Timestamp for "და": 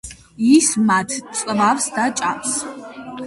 1.99-2.07